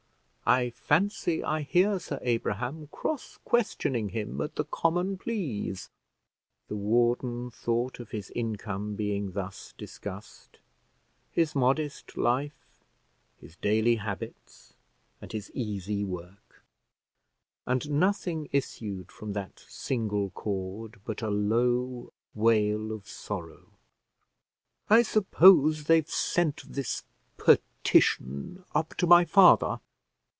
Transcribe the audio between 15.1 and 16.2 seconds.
and his easy